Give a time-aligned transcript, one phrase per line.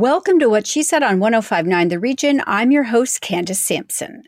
[0.00, 2.40] Welcome to What She Said on 1059 The Region.
[2.46, 4.22] I'm your host, Candace Sampson.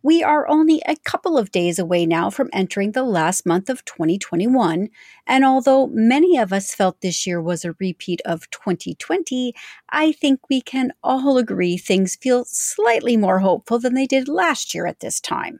[0.00, 3.84] We are only a couple of days away now from entering the last month of
[3.84, 4.88] 2021.
[5.26, 9.52] And although many of us felt this year was a repeat of 2020,
[9.90, 14.76] I think we can all agree things feel slightly more hopeful than they did last
[14.76, 15.58] year at this time.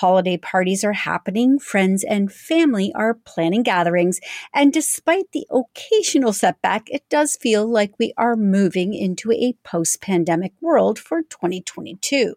[0.00, 4.20] Holiday parties are happening, friends and family are planning gatherings,
[4.54, 10.00] and despite the occasional setback, it does feel like we are moving into a post
[10.00, 12.36] pandemic world for 2022.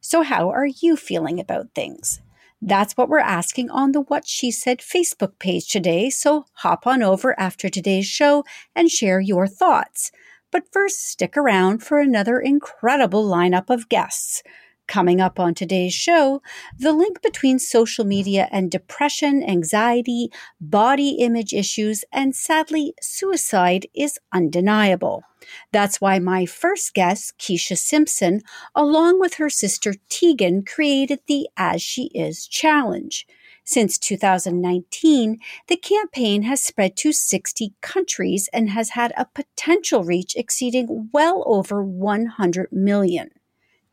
[0.00, 2.20] So, how are you feeling about things?
[2.60, 6.10] That's what we're asking on the What She Said Facebook page today.
[6.10, 10.10] So, hop on over after today's show and share your thoughts.
[10.50, 14.42] But first, stick around for another incredible lineup of guests.
[14.88, 16.40] Coming up on today's show,
[16.78, 20.30] the link between social media and depression, anxiety,
[20.62, 25.24] body image issues, and sadly, suicide is undeniable.
[25.72, 28.40] That's why my first guest, Keisha Simpson,
[28.74, 33.26] along with her sister Teagan, created the As She Is Challenge.
[33.64, 40.34] Since 2019, the campaign has spread to 60 countries and has had a potential reach
[40.34, 43.28] exceeding well over 100 million.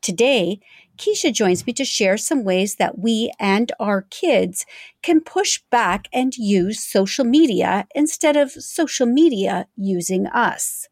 [0.06, 0.60] Today,
[0.98, 4.64] Keisha joins me to share some ways that we and our kids
[5.02, 10.88] can push back and use social media instead of social media using us.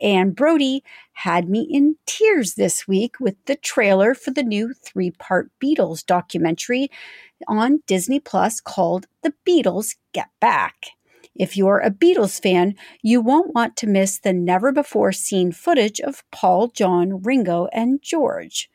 [0.00, 5.10] Anne Brodie had me in tears this week with the trailer for the new three
[5.10, 6.92] part Beatles documentary
[7.48, 10.90] on Disney Plus called The Beatles Get Back.
[11.38, 16.00] If you're a Beatles fan, you won't want to miss the never before seen footage
[16.00, 18.68] of Paul, John, Ringo, and George.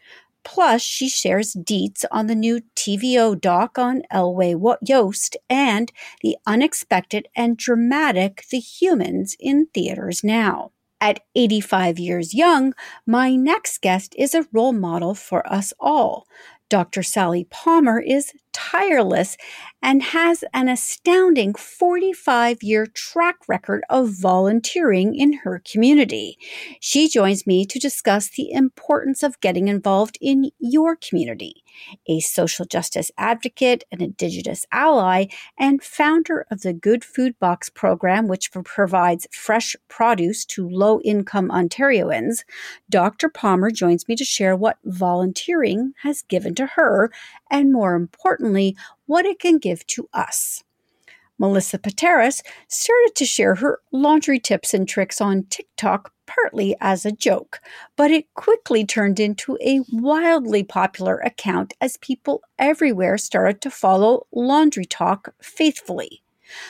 [0.46, 7.28] Plus, she shares deets on the new TVO doc on Elwy Yost and the unexpected
[7.36, 10.72] and dramatic The Humans in theaters now.
[11.00, 12.74] At 85 years young,
[13.06, 16.28] my next guest is a role model for us all.
[16.70, 17.04] Dr.
[17.04, 19.38] Sally Palmer is tireless
[19.82, 26.38] and has an astounding 45 year track record of volunteering in her community.
[26.80, 31.64] She joins me to discuss the importance of getting involved in your community
[32.08, 35.26] a social justice advocate, an Indigenous ally,
[35.58, 41.50] and founder of the Good Food Box program, which provides fresh produce to low income
[41.50, 42.44] Ontarians,
[42.90, 43.30] Dr.
[43.30, 47.12] Palmer joins me to share what volunteering has given to her,
[47.50, 48.43] and more importantly,
[49.06, 50.64] what it can give to us.
[51.40, 57.12] Melissa Pateras started to share her laundry tips and tricks on TikTok partly as a
[57.12, 57.60] joke,
[57.96, 64.28] but it quickly turned into a wildly popular account as people everywhere started to follow
[64.34, 66.24] LaundryTok faithfully.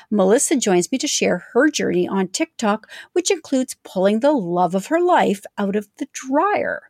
[0.09, 4.87] Melissa joins me to share her journey on TikTok, which includes pulling the love of
[4.87, 6.83] her life out of the dryer.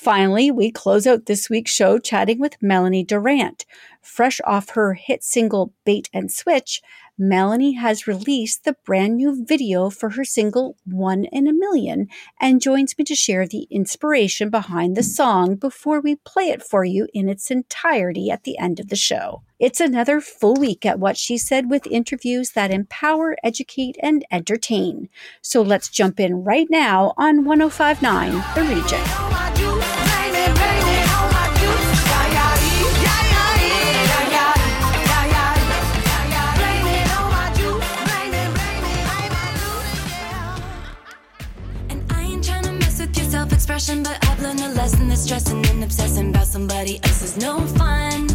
[0.00, 3.66] Finally, we close out this week's show chatting with Melanie Durant.
[4.00, 6.80] Fresh off her hit single Bait and Switch,
[7.18, 12.08] Melanie has released the brand new video for her single One in a Million
[12.40, 16.82] and joins me to share the inspiration behind the song before we play it for
[16.82, 19.42] you in its entirety at the end of the show.
[19.58, 25.10] It's another full week at What She Said with interviews that empower, educate, and entertain.
[25.42, 29.49] So let's jump in right now on 1059 The Region.
[44.80, 48.26] Lesson stressing and obsessing about somebody else is no fun.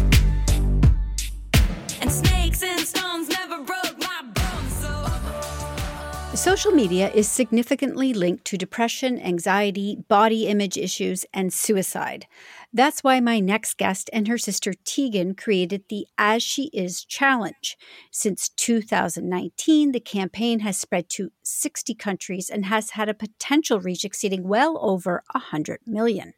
[2.00, 6.36] And snakes and stones never broke my bones, so.
[6.36, 12.28] Social media is significantly linked to depression, anxiety, body image issues, and suicide.
[12.76, 17.74] That's why my next guest and her sister Teagan created the As She Is Challenge.
[18.10, 24.04] Since 2019, the campaign has spread to 60 countries and has had a potential reach
[24.04, 26.34] exceeding well over 100 million.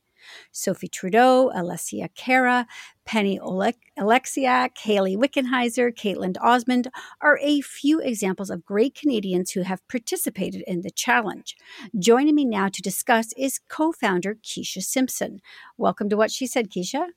[0.53, 2.67] Sophie Trudeau, Alessia Cara,
[3.05, 6.89] Penny Oleksiak, Hayley Wickenheiser, Kaetlyn Osmond
[7.21, 11.57] are a few examples of great Canadians who have participated in the challenge.
[11.99, 15.41] Joining me now to discuss is co founder Keisha Simpson.
[15.77, 17.09] Welcome to What She Said, Keisha.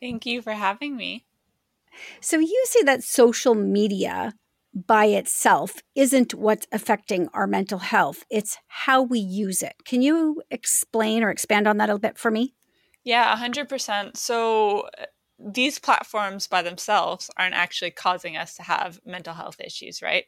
[0.00, 1.24] Thank you for having me.
[2.20, 4.34] So, you say that social media
[4.74, 8.24] by itself isn't what's affecting our mental health.
[8.30, 9.74] It's how we use it.
[9.84, 12.54] Can you explain or expand on that a little bit for me?
[13.04, 14.16] Yeah, 100%.
[14.16, 15.04] So uh,
[15.38, 20.24] these platforms by themselves aren't actually causing us to have mental health issues, right?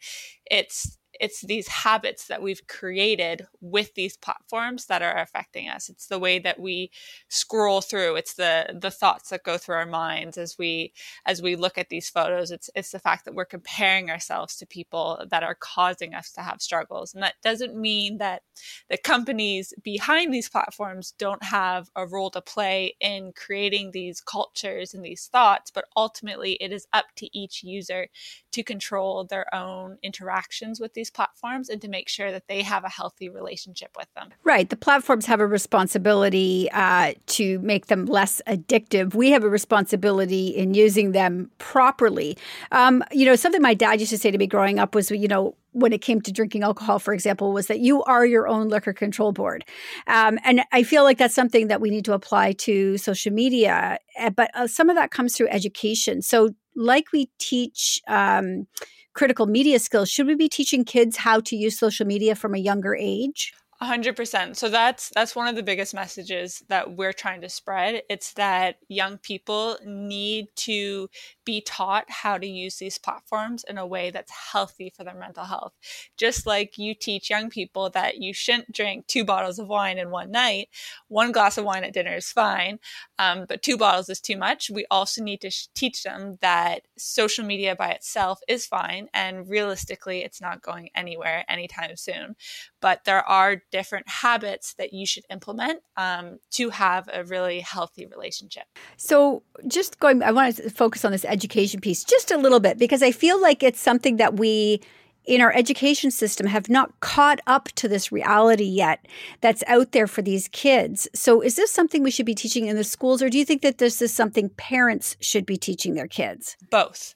[0.50, 5.88] It's it's these habits that we've created with these platforms that are affecting us.
[5.88, 6.90] It's the way that we
[7.28, 8.16] scroll through.
[8.16, 10.92] It's the the thoughts that go through our minds as we
[11.26, 12.50] as we look at these photos.
[12.50, 16.42] It's it's the fact that we're comparing ourselves to people that are causing us to
[16.42, 17.14] have struggles.
[17.14, 18.42] And that doesn't mean that
[18.88, 24.94] the companies behind these platforms don't have a role to play in creating these cultures
[24.94, 28.08] and these thoughts but ultimately it is up to each user
[28.56, 32.84] to control their own interactions with these platforms and to make sure that they have
[32.84, 34.30] a healthy relationship with them.
[34.44, 34.70] Right.
[34.70, 39.14] The platforms have a responsibility uh, to make them less addictive.
[39.14, 42.38] We have a responsibility in using them properly.
[42.72, 45.28] Um, you know, something my dad used to say to me growing up was, you
[45.28, 48.68] know, when it came to drinking alcohol, for example, was that you are your own
[48.70, 49.62] liquor control board.
[50.06, 53.98] Um, and I feel like that's something that we need to apply to social media.
[54.16, 56.22] Eh, but uh, some of that comes through education.
[56.22, 58.66] So, like we teach um,
[59.14, 62.58] critical media skills, should we be teaching kids how to use social media from a
[62.58, 63.52] younger age?
[63.82, 64.56] 100%.
[64.56, 68.02] So that's that's one of the biggest messages that we're trying to spread.
[68.08, 71.08] It's that young people need to
[71.46, 75.44] be taught how to use these platforms in a way that's healthy for their mental
[75.44, 75.72] health.
[76.18, 80.10] Just like you teach young people that you shouldn't drink two bottles of wine in
[80.10, 80.68] one night,
[81.08, 82.78] one glass of wine at dinner is fine,
[83.18, 84.68] um, but two bottles is too much.
[84.68, 89.48] We also need to sh- teach them that social media by itself is fine and
[89.48, 92.34] realistically it's not going anywhere anytime soon.
[92.80, 98.06] But there are different habits that you should implement um, to have a really healthy
[98.06, 98.64] relationship.
[98.96, 102.78] So, just going, I want to focus on this education piece just a little bit
[102.78, 104.80] because I feel like it's something that we
[105.26, 109.06] in our education system have not caught up to this reality yet
[109.40, 111.08] that's out there for these kids.
[111.14, 113.62] So, is this something we should be teaching in the schools, or do you think
[113.62, 116.56] that this is something parents should be teaching their kids?
[116.70, 117.14] Both.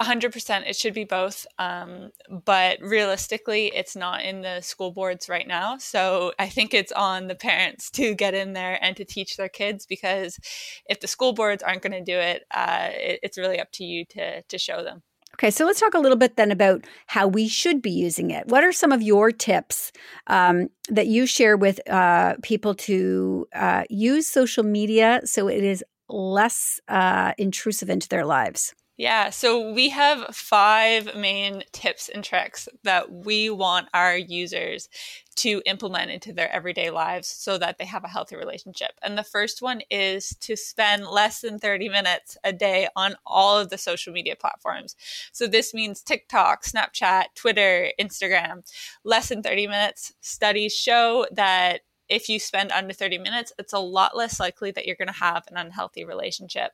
[0.00, 2.10] 100% it should be both um,
[2.44, 7.26] but realistically it's not in the school boards right now so i think it's on
[7.26, 10.38] the parents to get in there and to teach their kids because
[10.86, 13.84] if the school boards aren't going to do it, uh, it, it's really up to
[13.84, 15.02] you to to show them
[15.34, 18.48] Okay, so let's talk a little bit then about how we should be using it.
[18.48, 19.92] What are some of your tips
[20.26, 25.84] um, that you share with uh, people to uh, use social media so it is
[26.08, 28.74] less uh, intrusive into their lives?
[28.98, 34.88] Yeah, so we have five main tips and tricks that we want our users
[35.36, 38.90] to implement into their everyday lives so that they have a healthy relationship.
[39.00, 43.56] And the first one is to spend less than 30 minutes a day on all
[43.56, 44.96] of the social media platforms.
[45.30, 48.68] So this means TikTok, Snapchat, Twitter, Instagram.
[49.04, 50.12] Less than 30 minutes.
[50.20, 54.86] Studies show that if you spend under 30 minutes, it's a lot less likely that
[54.86, 56.72] you're going to have an unhealthy relationship.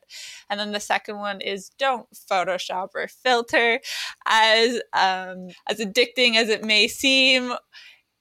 [0.49, 3.79] And then the second one is don't Photoshop or filter.
[4.25, 7.53] As um, as addicting as it may seem,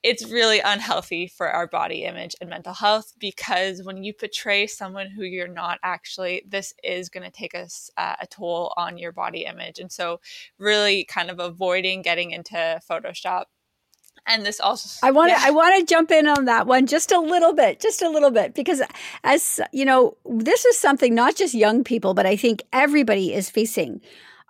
[0.04, 5.08] it's really unhealthy for our body image and mental health because when you portray someone
[5.08, 9.12] who you're not actually, this is going to take us uh, a toll on your
[9.12, 9.78] body image.
[9.78, 10.20] And so,
[10.58, 13.44] really, kind of avoiding getting into Photoshop
[14.26, 15.46] and this also i want to yeah.
[15.46, 18.30] i want to jump in on that one just a little bit just a little
[18.30, 18.82] bit because
[19.22, 23.50] as you know this is something not just young people but i think everybody is
[23.50, 24.00] facing.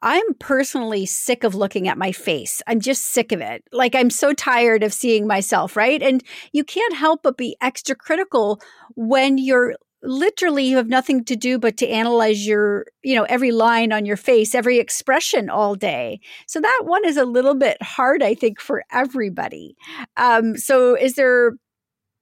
[0.07, 2.61] I'm personally sick of looking at my face.
[2.66, 3.64] I'm just sick of it.
[3.73, 6.02] Like i'm so tired of seeing myself right?
[6.02, 8.61] And you can't help but be extra critical
[8.97, 13.50] when you're literally you have nothing to do but to analyze your you know every
[13.50, 16.20] line on your face every expression all day.
[16.46, 19.76] So that one is a little bit hard i think for everybody.
[20.16, 21.52] Um, so is there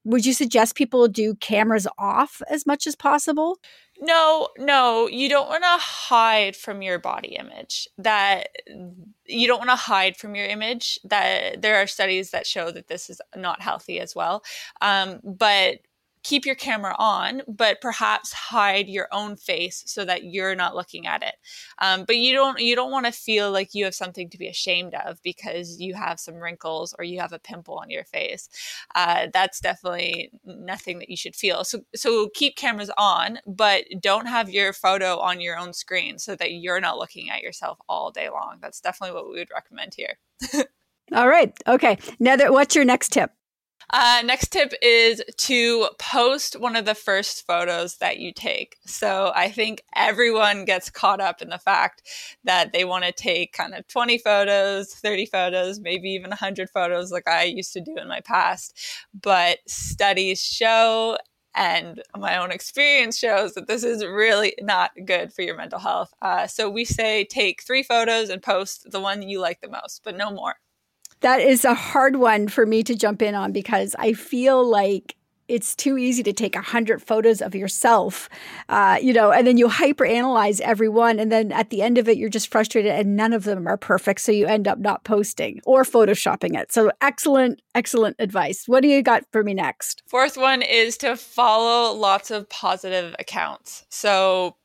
[0.04, 3.58] would you suggest people do cameras off as much as possible?
[4.00, 7.86] No no you don't want to hide from your body image.
[7.98, 8.48] That
[9.26, 10.98] you don't want to hide from your image.
[11.04, 14.42] That there are studies that show that this is not healthy as well.
[14.80, 15.78] Um, but
[16.22, 21.06] keep your camera on, but perhaps hide your own face so that you're not looking
[21.06, 21.34] at it.
[21.78, 24.48] Um, but you don't you don't want to feel like you have something to be
[24.48, 28.48] ashamed of because you have some wrinkles or you have a pimple on your face.
[28.94, 31.64] Uh, that's definitely nothing that you should feel.
[31.64, 36.36] So so keep cameras on, but don't have your photo on your own screen so
[36.36, 38.58] that you're not looking at yourself all day long.
[38.60, 40.18] That's definitely what we would recommend here.
[41.12, 41.52] all right.
[41.66, 41.98] Okay.
[42.20, 43.32] Now, what's your next tip?
[43.94, 48.76] Uh, next tip is to post one of the first photos that you take.
[48.86, 52.02] So I think everyone gets caught up in the fact
[52.44, 57.12] that they want to take kind of 20 photos, 30 photos, maybe even 100 photos
[57.12, 58.74] like I used to do in my past.
[59.12, 61.18] But studies show
[61.54, 66.14] and my own experience shows that this is really not good for your mental health.
[66.22, 70.00] Uh, so we say take three photos and post the one you like the most,
[70.02, 70.54] but no more.
[71.22, 75.16] That is a hard one for me to jump in on because I feel like
[75.48, 78.28] it's too easy to take a hundred photos of yourself,
[78.68, 81.98] uh, you know, and then you hyper analyze every one, and then at the end
[81.98, 84.78] of it, you're just frustrated, and none of them are perfect, so you end up
[84.78, 86.72] not posting or photoshopping it.
[86.72, 88.64] So excellent, excellent advice.
[88.66, 90.02] What do you got for me next?
[90.06, 93.84] Fourth one is to follow lots of positive accounts.
[93.90, 94.56] So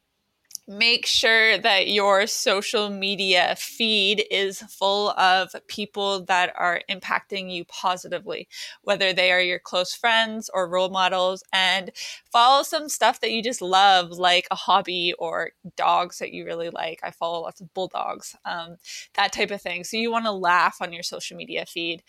[0.67, 7.63] make sure that your social media feed is full of people that are impacting you
[7.65, 8.50] positively,
[8.81, 11.91] whether they are your close friends or role models, and
[12.31, 16.69] follow some stuff that you just love, like a hobby or dogs that you really
[16.69, 17.00] like.
[17.01, 18.75] I follow lots of bulldogs, um,
[19.15, 19.86] that type of thing.
[19.86, 22.03] So you want to laugh on your social media feed.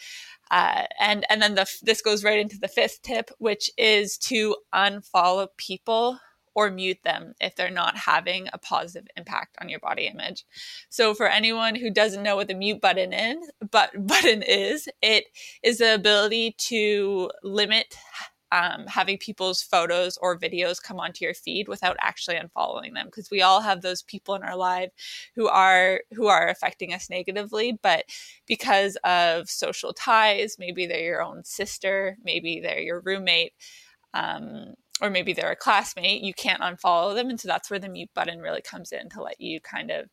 [0.51, 4.57] Uh, and and then the, this goes right into the fifth tip, which is to
[4.75, 6.19] unfollow people
[6.59, 10.45] or mute them if they're not having a positive impact on your body image.
[10.89, 15.27] So for anyone who doesn't know what the mute button is, but button is, it
[15.63, 17.97] is the ability to limit
[18.51, 23.31] um, having people's photos or videos come onto your feed without actually unfollowing them because
[23.31, 24.91] we all have those people in our life
[25.37, 28.07] who are who are affecting us negatively but
[28.47, 33.53] because of social ties maybe they're your own sister maybe they're your roommate
[34.15, 37.31] um, or maybe they're a classmate, you can't unfollow them.
[37.31, 40.09] And so that's where the mute button really comes in to let you kind of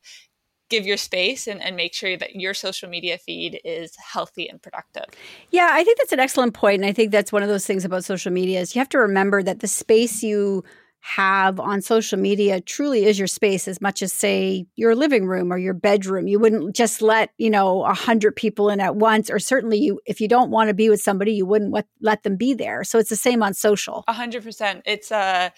[0.69, 4.61] give your space and, and make sure that your social media feed is healthy and
[4.61, 5.05] productive.
[5.51, 6.81] Yeah, I think that's an excellent point.
[6.81, 8.99] And I think that's one of those things about social media is you have to
[8.99, 10.63] remember that the space you
[11.05, 15.53] have on social media truly is your space as much as say your living room
[15.53, 16.27] or your bedroom.
[16.27, 19.99] You wouldn't just let you know a hundred people in at once or certainly you
[20.07, 22.83] if you don't want to be with somebody you wouldn't let, let them be there.
[22.83, 24.03] So it's the same on social.
[24.07, 24.81] A hundred percent.
[24.87, 25.51] It's uh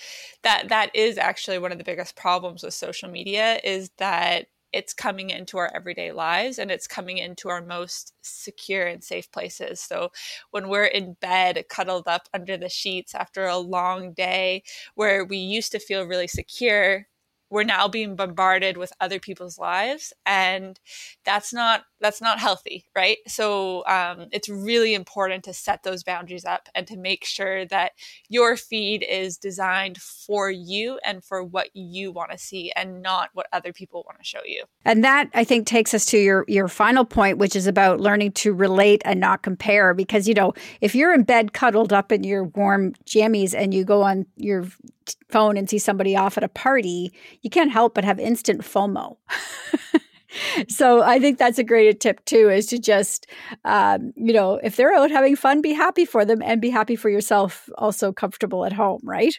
[0.44, 4.94] that that is actually one of the biggest problems with social media is that it's
[4.94, 9.82] coming into our everyday lives and it's coming into our most secure and safe places.
[9.82, 10.12] So
[10.52, 14.62] when we're in bed, cuddled up under the sheets after a long day
[14.94, 17.08] where we used to feel really secure,
[17.50, 20.80] we're now being bombarded with other people's lives and
[21.26, 26.46] that's not that's not healthy right so um, it's really important to set those boundaries
[26.46, 27.92] up and to make sure that
[28.30, 33.30] your feed is designed for you and for what you want to see and not
[33.34, 36.46] what other people want to show you and that i think takes us to your
[36.48, 40.54] your final point which is about learning to relate and not compare because you know
[40.82, 44.66] if you're in bed cuddled up in your warm jammies and you go on your
[45.30, 47.12] phone and see somebody off at a party,
[47.42, 49.18] you can't help but have instant FOMO.
[50.70, 53.28] so I think that's a great tip too, is to just,
[53.66, 56.96] um, you know, if they're out having fun, be happy for them and be happy
[56.96, 59.34] for yourself, also comfortable at home, right?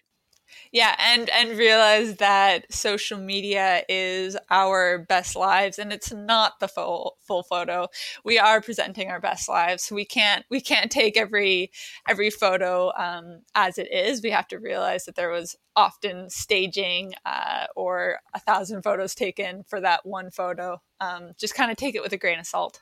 [0.73, 6.69] Yeah and and realize that social media is our best lives and it's not the
[6.69, 7.87] full full photo.
[8.25, 9.93] We are presenting our best lives.
[9.93, 11.71] We can't we can't take every
[12.09, 14.23] every photo um, as it is.
[14.23, 19.62] We have to realize that there was often staging uh, or a thousand photos taken
[19.62, 20.81] for that one photo.
[21.00, 22.81] Um, just kind of take it with a grain of salt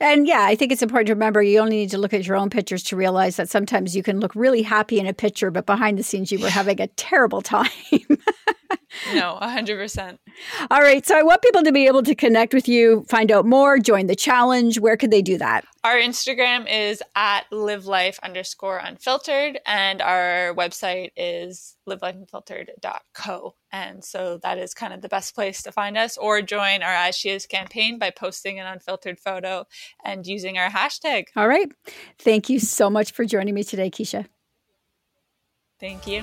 [0.00, 2.36] and yeah, I think it's important to remember you only need to look at your
[2.36, 5.66] own pictures to realize that sometimes you can look really happy in a picture, but
[5.66, 7.68] behind the scenes you were having a terrible time.
[9.14, 10.18] no, 100%.
[10.70, 11.04] All right.
[11.06, 14.06] So I want people to be able to connect with you, find out more, join
[14.06, 14.78] the challenge.
[14.78, 15.64] Where could they do that?
[15.84, 23.54] Our Instagram is at live life underscore unfiltered, and our website is livelifeunfiltered.co.
[23.72, 26.92] And so that is kind of the best place to find us, or join our
[26.92, 29.66] As She Is campaign by posting an unfiltered photo
[30.04, 31.24] and using our hashtag.
[31.34, 31.70] All right.
[32.18, 34.26] Thank you so much for joining me today, Keisha.
[35.80, 36.22] Thank you.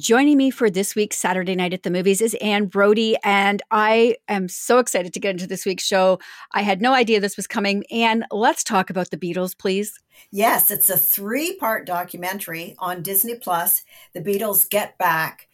[0.00, 4.16] Joining me for this week's Saturday Night at the Movies is Anne Brodie, and I
[4.28, 6.18] am so excited to get into this week's show.
[6.52, 7.84] I had no idea this was coming.
[7.90, 10.00] Anne, let's talk about the Beatles, please.
[10.30, 13.82] Yes, it's a three part documentary on Disney Plus,
[14.14, 15.48] The Beatles Get Back,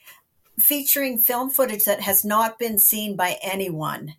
[0.61, 4.15] featuring film footage that has not been seen by anyone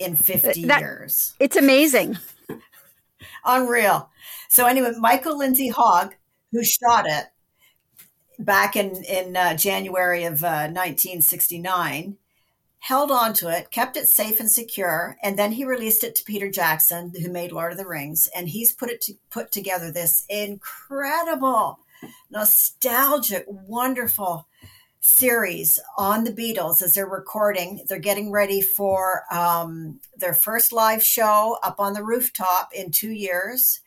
[0.00, 1.34] in 50 that, years.
[1.38, 2.18] It's amazing.
[3.44, 4.10] Unreal.
[4.48, 6.16] So, anyway, Michael Lindsay Hogg,
[6.50, 7.26] who shot it,
[8.38, 12.18] back in in uh, January of uh, 1969
[12.86, 16.22] held on to it, kept it safe and secure, and then he released it to
[16.22, 19.90] Peter Jackson, who made Lord of the Rings, and he's put it to put together
[19.90, 21.80] this incredible,
[22.30, 24.46] nostalgic, wonderful
[25.00, 27.84] series on the Beatles as they're recording.
[27.88, 33.10] They're getting ready for um, their first live show up on the rooftop in two
[33.10, 33.80] years,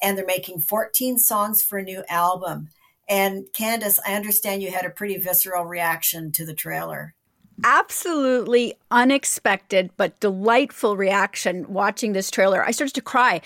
[0.00, 2.68] and they're making 14 songs for a new album.
[3.08, 7.14] And Candace, I understand you had a pretty visceral reaction to the trailer
[7.62, 12.64] absolutely unexpected but delightful reaction watching this trailer.
[12.64, 13.40] I started to cry.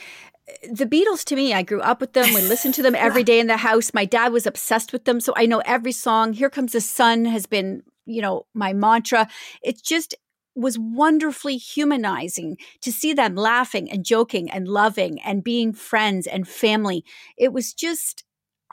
[0.70, 2.32] The Beatles to me, I grew up with them.
[2.32, 3.92] We listened to them every day in the house.
[3.92, 6.32] My dad was obsessed with them, so I know every song.
[6.32, 9.28] Here Comes the Sun has been, you know, my mantra.
[9.62, 10.14] It just
[10.54, 16.48] was wonderfully humanizing to see them laughing and joking and loving and being friends and
[16.48, 17.04] family.
[17.36, 18.24] It was just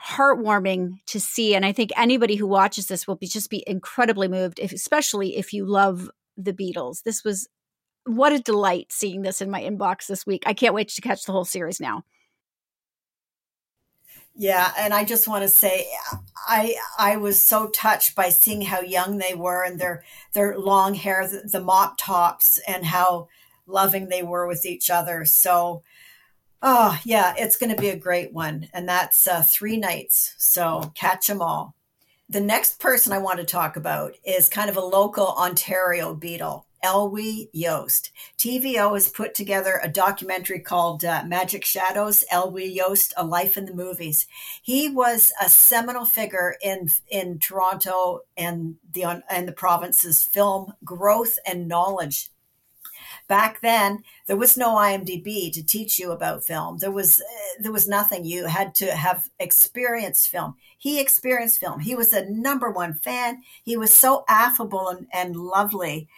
[0.04, 4.28] heartwarming to see and i think anybody who watches this will be just be incredibly
[4.28, 7.02] moved if, especially if you love the beatles.
[7.02, 7.48] This was
[8.04, 10.44] what a delight seeing this in my inbox this week.
[10.46, 12.04] I can't wait to catch the whole series now.
[14.38, 15.86] Yeah and i just want to say
[16.46, 20.92] i i was so touched by seeing how young they were and their their long
[20.92, 23.28] hair the, the mop tops and how
[23.66, 25.24] loving they were with each other.
[25.24, 25.82] So
[26.62, 28.68] Oh, yeah, it's going to be a great one.
[28.72, 30.34] And that's uh, three nights.
[30.38, 31.74] So catch them all.
[32.28, 36.66] The next person I want to talk about is kind of a local Ontario beetle,
[36.84, 38.10] Elwy Yost.
[38.36, 43.66] TVO has put together a documentary called uh, Magic Shadows, Elwy Yost, A Life in
[43.66, 44.26] the Movies.
[44.60, 51.38] He was a seminal figure in in Toronto and the and the province's film growth
[51.46, 52.30] and knowledge
[53.28, 56.78] back then there was no IMDb to teach you about film.
[56.78, 58.24] There was uh, there was nothing.
[58.24, 60.56] You had to have experienced film.
[60.78, 61.80] He experienced film.
[61.80, 63.42] He was a number one fan.
[63.64, 66.08] He was so affable and, and lovely.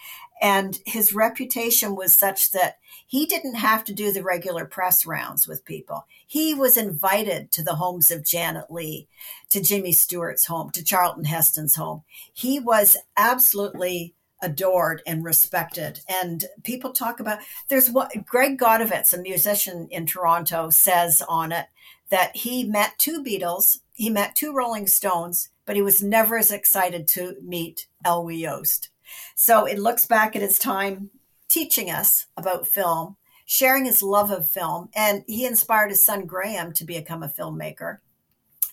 [0.40, 5.48] And his reputation was such that he didn't have to do the regular press rounds
[5.48, 6.06] with people.
[6.26, 9.08] He was invited to the homes of Janet Leigh,
[9.50, 12.02] to Jimmy Stewart's home, to Charlton Heston's home.
[12.32, 16.00] He was absolutely adored and respected.
[16.08, 21.66] And people talk about there's what Greg Godovitz, a musician in Toronto, says on it
[22.10, 26.50] that he met two Beatles, he met two Rolling Stones, but he was never as
[26.50, 28.90] excited to meet Elwy Yost.
[29.34, 31.10] So it looks back at his time
[31.48, 36.72] teaching us about film, sharing his love of film, and he inspired his son Graham
[36.74, 37.98] to become a filmmaker.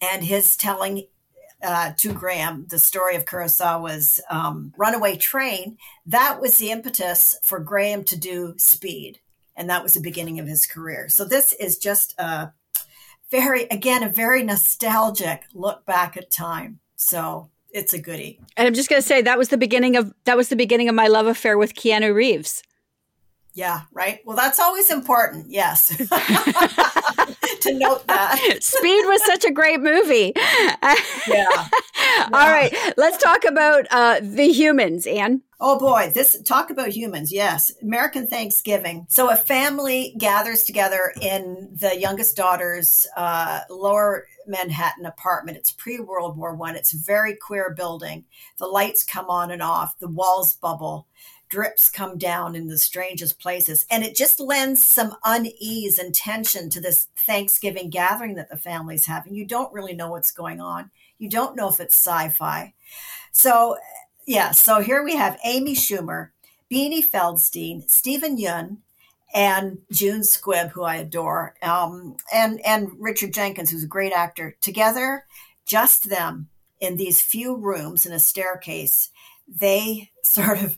[0.01, 1.07] And his telling
[1.65, 7.59] uh, to Graham, the story of Kurosawa's um, Runaway Train, that was the impetus for
[7.59, 9.19] Graham to do Speed.
[9.55, 11.09] And that was the beginning of his career.
[11.09, 12.51] So this is just a
[13.31, 16.79] very, again, a very nostalgic look back at time.
[16.95, 18.39] So it's a goodie.
[18.55, 20.89] And I'm just going to say that was the beginning of that was the beginning
[20.89, 22.63] of my love affair with Keanu Reeves.
[23.55, 24.19] Yeah, right.
[24.25, 25.49] Well, that's always important.
[25.49, 25.87] Yes.
[25.97, 28.57] to note that.
[28.59, 30.33] Speed was such a great movie.
[30.35, 30.95] yeah.
[31.27, 31.67] yeah.
[32.33, 32.75] All right.
[32.97, 35.41] Let's talk about uh, the humans, Anne.
[35.61, 37.31] Oh boy, this talk about humans.
[37.31, 39.05] Yes, American Thanksgiving.
[39.07, 45.57] So a family gathers together in the youngest daughter's uh, lower Manhattan apartment.
[45.57, 46.75] It's pre World War One.
[46.75, 48.25] It's a very queer building.
[48.57, 49.97] The lights come on and off.
[49.99, 51.07] The walls bubble
[51.49, 53.85] drips come down in the strangest places.
[53.89, 59.05] And it just lends some unease and tension to this Thanksgiving gathering that the family's
[59.05, 59.35] having.
[59.35, 60.91] You don't really know what's going on.
[61.17, 62.73] You don't know if it's sci fi.
[63.31, 63.77] So,
[64.25, 66.29] yeah, so here we have Amy Schumer,
[66.71, 68.77] Beanie Feldstein, Steven Yeun,
[69.33, 74.55] and June Squibb, who I adore, um, and, and Richard Jenkins, who's a great actor.
[74.61, 75.25] Together,
[75.65, 76.47] just them
[76.79, 79.09] in these few rooms in a staircase,
[79.47, 80.77] they sort of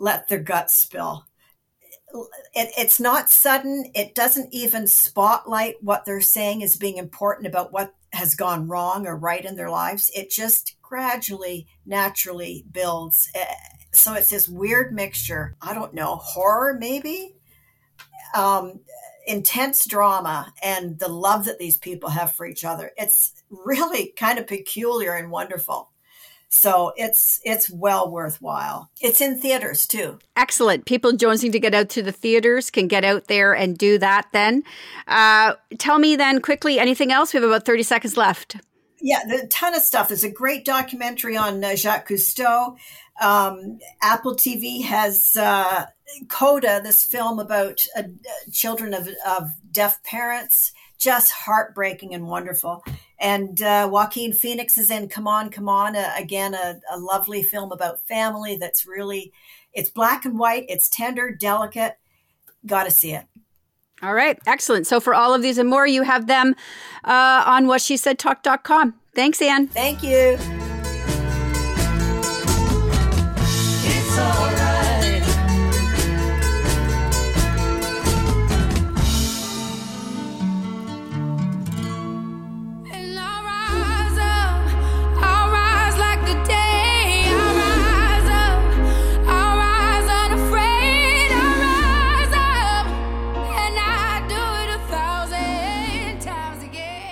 [0.00, 1.26] let their guts spill.
[2.54, 3.92] It, it's not sudden.
[3.94, 9.06] It doesn't even spotlight what they're saying as being important about what has gone wrong
[9.06, 10.10] or right in their lives.
[10.16, 13.30] It just gradually, naturally builds.
[13.34, 13.44] Eh,
[13.92, 15.54] so it's this weird mixture.
[15.62, 17.36] I don't know, horror maybe,
[18.34, 18.80] um,
[19.26, 22.90] intense drama, and the love that these people have for each other.
[22.96, 25.90] It's really kind of peculiar and wonderful.
[26.52, 28.90] So it's it's well worthwhile.
[29.00, 30.18] It's in theaters too.
[30.36, 30.84] Excellent.
[30.84, 34.26] People jonesing to get out to the theaters can get out there and do that.
[34.32, 34.64] Then,
[35.06, 37.32] uh, tell me then quickly anything else.
[37.32, 38.56] We have about thirty seconds left.
[39.00, 40.08] Yeah, a ton of stuff.
[40.08, 42.76] There's a great documentary on uh, Jacques Cousteau.
[43.20, 45.86] Um, Apple TV has uh,
[46.28, 48.02] Coda, this film about uh,
[48.52, 52.82] children of, of deaf parents, just heartbreaking and wonderful.
[53.20, 57.42] And uh, Joaquin Phoenix is in Come On, Come On, uh, again, a, a lovely
[57.42, 59.32] film about family that's really,
[59.74, 61.98] it's black and white, it's tender, delicate.
[62.64, 63.26] Got to see it.
[64.02, 64.86] All right, excellent.
[64.86, 66.54] So for all of these and more, you have them
[67.04, 68.94] uh, on whatshesaidtalk.com.
[69.14, 69.66] Thanks, Anne.
[69.66, 70.38] Thank you.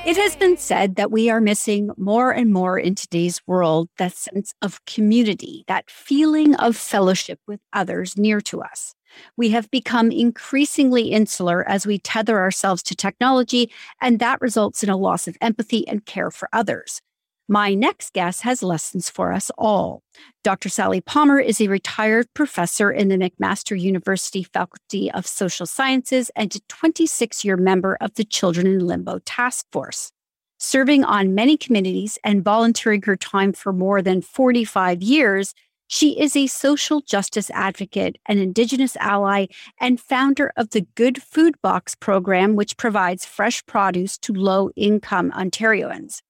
[0.08, 4.14] It has been said that we are missing more and more in today's world that
[4.14, 8.94] sense of community, that feeling of fellowship with others near to us.
[9.36, 14.88] We have become increasingly insular as we tether ourselves to technology, and that results in
[14.88, 17.02] a loss of empathy and care for others.
[17.50, 20.02] My next guest has lessons for us all.
[20.44, 20.68] Dr.
[20.68, 26.54] Sally Palmer is a retired professor in the McMaster University Faculty of Social Sciences and
[26.54, 30.12] a 26 year member of the Children in Limbo Task Force.
[30.58, 35.54] Serving on many committees and volunteering her time for more than 45 years,
[35.86, 39.46] she is a social justice advocate, an Indigenous ally,
[39.80, 45.30] and founder of the Good Food Box program, which provides fresh produce to low income
[45.30, 46.20] Ontarians.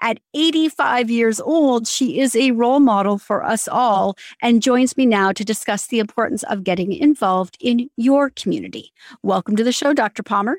[0.00, 5.06] At 85 years old, she is a role model for us all and joins me
[5.06, 8.92] now to discuss the importance of getting involved in your community.
[9.22, 10.22] Welcome to the show, Dr.
[10.22, 10.58] Palmer.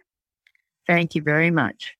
[0.87, 1.95] Thank you very much.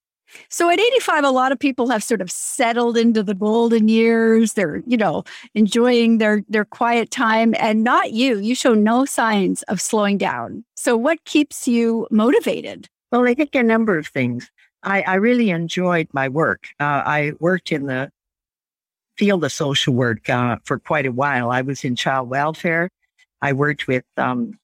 [0.50, 4.54] So at 85, a lot of people have sort of settled into the golden years.
[4.54, 5.24] They're, you know,
[5.56, 7.56] enjoying their their quiet time.
[7.58, 8.38] And not you.
[8.38, 10.66] You show no signs of slowing down.
[10.76, 12.90] So what keeps you motivated?
[13.12, 14.52] Well, I think a number of things.
[14.84, 16.68] I, I really enjoyed my work.
[16.80, 18.12] Uh, I worked in the
[19.18, 21.52] field of social work uh, for quite a while.
[21.52, 22.90] I was in child welfare.
[23.42, 24.58] I worked with um,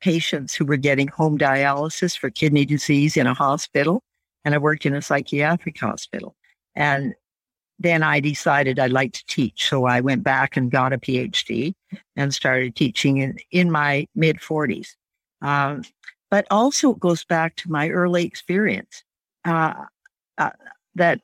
[0.00, 4.02] patients who were getting home dialysis for kidney disease in a hospital,
[4.44, 6.34] and I worked in a psychiatric hospital.
[6.74, 7.14] And
[7.78, 9.68] then I decided I'd like to teach.
[9.68, 11.74] So I went back and got a PhD
[12.16, 14.88] and started teaching in, in my mid 40s.
[15.42, 15.82] Um,
[16.30, 19.02] but also it goes back to my early experience
[19.46, 19.84] uh,
[20.38, 20.50] uh,
[20.96, 21.20] that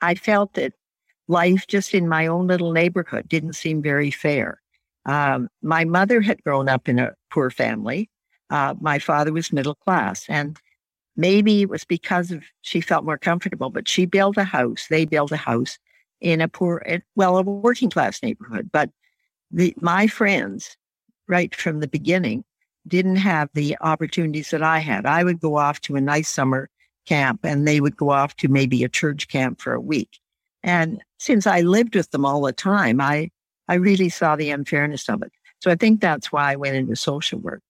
[0.00, 0.72] I felt that
[1.28, 4.60] life just in my own little neighborhood didn't seem very fair.
[5.06, 8.10] Um, my mother had grown up in a poor family.
[8.50, 10.58] Uh, my father was middle class, and
[11.16, 13.70] maybe it was because of she felt more comfortable.
[13.70, 14.86] But she built a house.
[14.90, 15.78] They built a house
[16.20, 16.84] in a poor,
[17.16, 18.70] well, a working class neighborhood.
[18.72, 18.90] But
[19.50, 20.76] the, my friends,
[21.28, 22.44] right from the beginning,
[22.86, 25.06] didn't have the opportunities that I had.
[25.06, 26.68] I would go off to a nice summer
[27.06, 30.18] camp and they would go off to maybe a church camp for a week.
[30.62, 33.30] And since I lived with them all the time, I,
[33.68, 35.32] I really saw the unfairness of it.
[35.60, 37.62] So I think that's why I went into social work.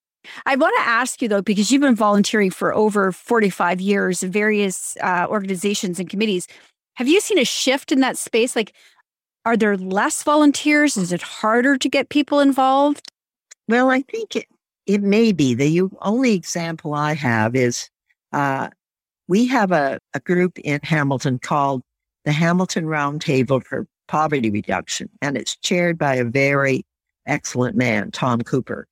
[0.47, 4.31] I want to ask you though, because you've been volunteering for over 45 years in
[4.31, 6.47] various uh, organizations and committees.
[6.95, 8.55] Have you seen a shift in that space?
[8.55, 8.73] Like,
[9.45, 10.97] are there less volunteers?
[10.97, 13.11] Is it harder to get people involved?
[13.67, 14.47] Well, I think it,
[14.87, 15.55] it may be.
[15.55, 17.89] The only example I have is
[18.33, 18.69] uh,
[19.29, 21.83] we have a, a group in Hamilton called
[22.25, 26.85] the Hamilton Roundtable for Poverty Reduction, and it's chaired by a very
[27.27, 28.87] excellent man, Tom Cooper.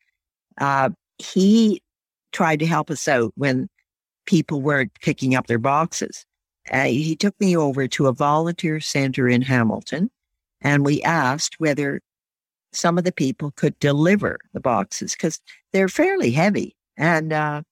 [0.60, 1.82] Uh, he
[2.32, 3.68] tried to help us out when
[4.26, 6.24] people weren't picking up their boxes.
[6.70, 10.10] Uh, he took me over to a volunteer center in Hamilton,
[10.60, 12.00] and we asked whether
[12.72, 15.40] some of the people could deliver the boxes because
[15.72, 16.76] they're fairly heavy.
[16.96, 17.62] And uh,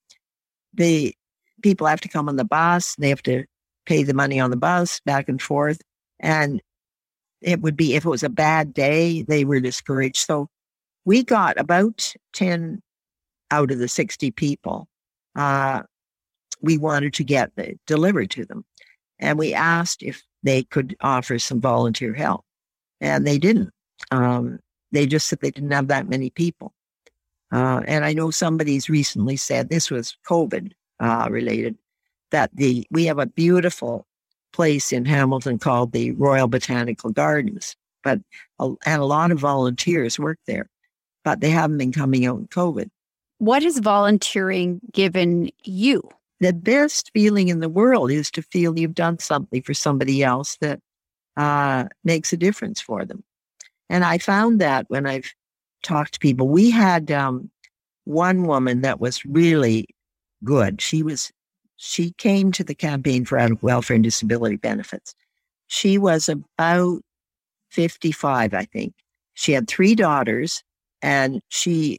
[0.74, 1.14] the
[1.62, 2.94] people have to come on the bus.
[2.98, 3.44] They have to
[3.86, 5.80] pay the money on the bus back and forth.
[6.20, 6.60] And
[7.40, 10.18] it would be, if it was a bad day, they were discouraged.
[10.18, 10.48] So
[11.04, 12.82] we got about 10
[13.50, 14.88] out of the 60 people
[15.38, 15.82] uh,
[16.60, 18.64] we wanted to get the, delivered to them.
[19.20, 22.44] And we asked if they could offer some volunteer help.
[23.00, 23.70] And they didn't.
[24.10, 24.58] Um,
[24.90, 26.72] they just said they didn't have that many people.
[27.52, 31.76] Uh, and I know somebody's recently said this was COVID uh, related,
[32.30, 34.06] that the we have a beautiful
[34.52, 38.20] place in Hamilton called the Royal Botanical Gardens, but
[38.58, 40.68] a, and a lot of volunteers work there,
[41.24, 42.88] but they haven't been coming out in COVID.
[43.38, 46.02] What has volunteering given you?
[46.40, 50.56] The best feeling in the world is to feel you've done something for somebody else
[50.60, 50.80] that
[51.36, 53.22] uh, makes a difference for them.
[53.88, 55.32] And I found that when I've
[55.82, 57.50] talked to people, we had um,
[58.04, 59.86] one woman that was really
[60.44, 60.80] good.
[60.80, 61.30] She was
[61.76, 65.14] she came to the campaign for adult welfare and disability benefits.
[65.68, 67.02] She was about
[67.70, 68.94] 55, I think.
[69.34, 70.64] She had three daughters
[71.02, 71.98] and she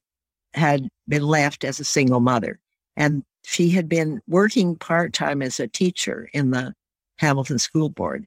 [0.54, 2.60] had been left as a single mother.
[2.98, 6.74] And she had been working part time as a teacher in the
[7.18, 8.26] Hamilton School Board.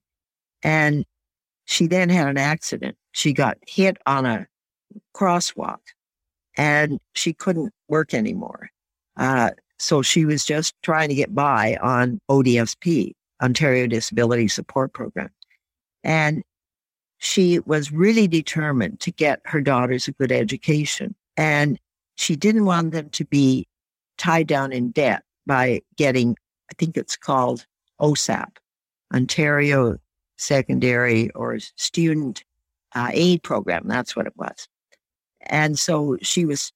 [0.63, 1.05] And
[1.67, 2.97] she then had an accident.
[3.13, 4.47] She got hit on a
[5.15, 5.81] crosswalk
[6.57, 8.71] and she couldn't work anymore.
[9.17, 9.51] Uh,
[9.83, 15.29] so she was just trying to get by on ODSP, Ontario Disability Support Program.
[16.05, 16.45] And
[17.19, 21.17] she was really determined to get her daughters a good education.
[21.37, 21.81] And
[22.15, 23.67] she didn't want them to be
[24.19, 26.37] tied down in debt by getting,
[26.71, 27.67] I think it's called
[28.01, 28.59] OSAP,
[29.13, 29.97] Ontario
[30.39, 32.45] Secondary or Student
[32.95, 33.89] uh, Aid Program.
[33.89, 34.69] That's what it was.
[35.41, 36.73] And so she was,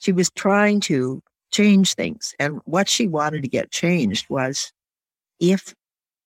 [0.00, 2.34] she was trying to change things.
[2.38, 4.72] And what she wanted to get changed was
[5.38, 5.74] if,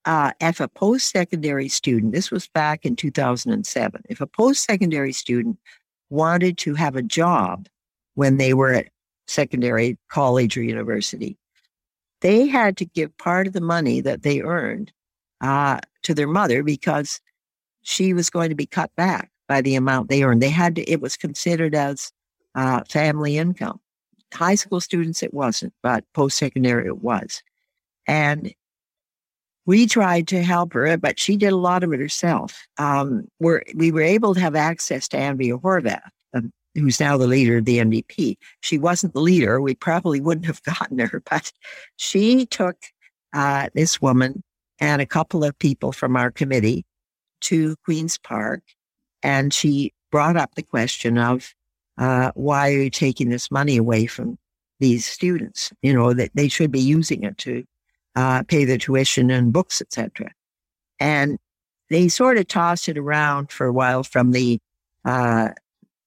[0.04, 5.58] uh, if a post-secondary student, this was back in 2007, if a post-secondary student
[6.10, 7.68] wanted to have a job
[8.14, 8.88] when they were at
[9.26, 11.38] secondary college or university,
[12.20, 14.92] they had to give part of the money that they earned
[15.40, 17.20] uh, to their mother because
[17.82, 20.42] she was going to be cut back by the amount they earned.
[20.42, 22.12] They had to, it was considered as
[22.54, 23.80] uh, family income.
[24.34, 27.42] High school students, it wasn't, but post secondary, it was.
[28.06, 28.52] And
[29.66, 32.66] we tried to help her, but she did a lot of it herself.
[32.78, 36.02] Um, we're, we were able to have access to Andrea Horwath,
[36.34, 38.36] um, who's now the leader of the NDP.
[38.60, 39.60] She wasn't the leader.
[39.60, 41.50] We probably wouldn't have gotten her, but
[41.96, 42.76] she took
[43.32, 44.42] uh, this woman
[44.80, 46.84] and a couple of people from our committee
[47.42, 48.62] to Queen's Park
[49.24, 51.54] and she brought up the question of
[51.98, 54.38] uh, why are you taking this money away from
[54.80, 55.72] these students?
[55.82, 57.64] You know, that they should be using it to
[58.16, 60.32] uh, pay their tuition and books, etc.
[61.00, 61.38] And
[61.90, 64.58] they sort of tossed it around for a while from the
[65.04, 65.50] uh,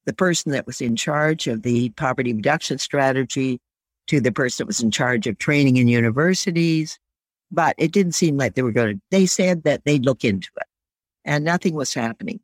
[0.06, 3.60] the person that was in charge of the poverty reduction strategy
[4.08, 6.98] to the person that was in charge of training in universities.
[7.52, 10.50] But it didn't seem like they were going to, they said that they'd look into
[10.58, 10.68] it
[11.26, 12.40] and nothing was happening.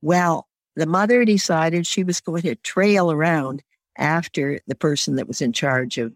[0.00, 3.62] Well, the mother decided she was going to trail around
[3.98, 6.12] after the person that was in charge of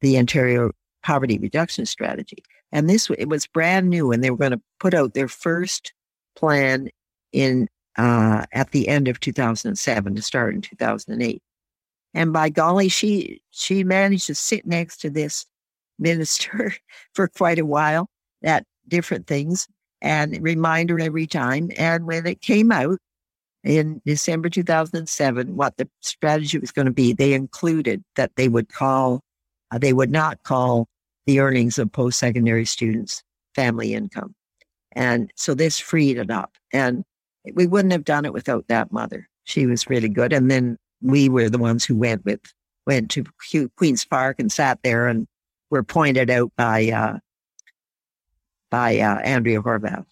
[0.00, 0.70] the Ontario
[1.02, 2.42] poverty reduction strategy.
[2.72, 5.92] And this it was brand new, and they were going to put out their first
[6.34, 6.90] plan
[7.32, 11.42] in uh, at the end of 2007 to start in 2008.
[12.14, 15.46] And by golly, she she managed to sit next to this
[15.98, 16.74] minister
[17.14, 18.08] for quite a while
[18.42, 19.66] at different things
[20.02, 21.70] and remind her every time.
[21.78, 22.98] And when it came out,
[23.66, 27.12] in December 2007 what the strategy was going to be.
[27.12, 29.20] They included that they would call,
[29.72, 30.86] uh, they would not call
[31.26, 33.24] the earnings of post secondary students
[33.54, 34.34] family income.
[34.92, 36.52] And so this freed it up.
[36.72, 37.04] And
[37.54, 39.28] we wouldn't have done it without that mother.
[39.44, 40.32] She was really good.
[40.32, 42.40] And then we were the ones who went with,
[42.86, 43.24] went to
[43.76, 45.26] Queen's Park and sat there and
[45.70, 47.18] were pointed out by, uh,
[48.70, 50.06] by uh, Andrea Horwath.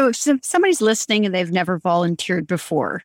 [0.00, 3.02] So if somebody's listening and they've never volunteered before,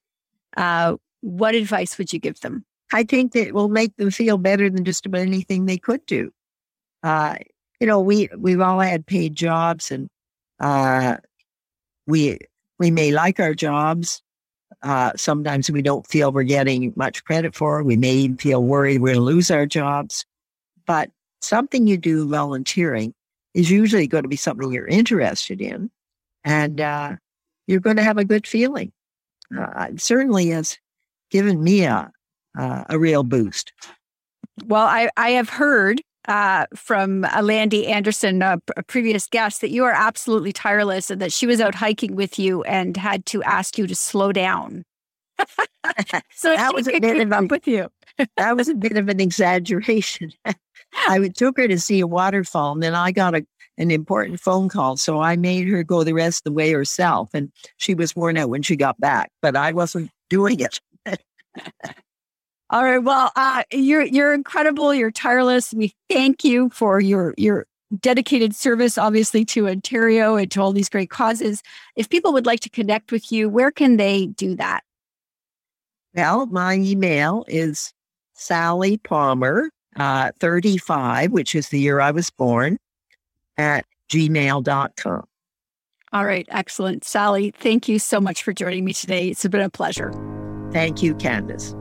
[0.55, 2.63] uh, what advice would you give them?
[2.93, 6.31] I think that will make them feel better than just about anything they could do.
[7.03, 7.35] Uh,
[7.81, 10.07] you know, we we've all had paid jobs, and
[10.61, 11.17] uh,
[12.07, 12.37] we
[12.79, 14.21] we may like our jobs.
[14.81, 17.83] Uh, sometimes we don't feel we're getting much credit for.
[17.83, 20.25] We may even feel worried we're going to lose our jobs.
[20.85, 21.09] But
[21.41, 23.13] something you do volunteering
[23.53, 25.91] is usually going to be something you're interested in
[26.45, 27.15] and uh,
[27.67, 28.93] you're going to have a good feeling.
[29.55, 30.77] Uh, it certainly has
[31.31, 32.09] given me a,
[32.57, 33.73] uh, a real boost.
[34.65, 39.83] Well, I, I have heard uh, from Landy Anderson, a, a, previous guest, that you
[39.83, 43.77] are absolutely tireless and that she was out hiking with you and had to ask
[43.77, 44.85] you to slow down.
[46.31, 47.89] so that was a bit of up with you.
[48.37, 50.31] that was a bit of an exaggeration.
[51.07, 53.45] I took her to see a waterfall, and then I got a
[53.77, 54.97] an important phone call.
[54.97, 57.29] So I made her go the rest of the way herself.
[57.33, 60.79] And she was worn out when she got back, but I wasn't doing it.
[62.71, 62.97] All right.
[62.97, 64.93] Well, uh, you're you're incredible.
[64.93, 65.71] You're tireless.
[65.73, 67.67] We thank you for your your
[67.99, 71.61] dedicated service, obviously, to Ontario and to all these great causes.
[71.95, 74.83] If people would like to connect with you, where can they do that?
[76.15, 77.93] Well, my email is
[78.33, 82.77] Sally Palmer, uh, 35, which is the year I was born,
[83.57, 85.25] at gmail.com.
[86.13, 87.03] All right, excellent.
[87.03, 89.29] Sally, thank you so much for joining me today.
[89.29, 90.13] It's been a pleasure.
[90.71, 91.75] Thank you, Candace.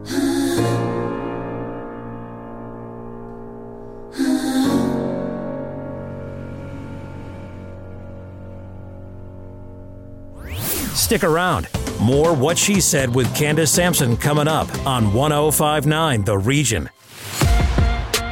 [10.94, 11.68] Stick around.
[12.00, 16.88] More What She Said with Candace Sampson coming up on 1059 The Region.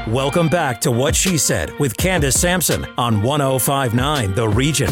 [0.08, 4.90] Welcome back to What She Said with Candace Sampson on 1059 The Region.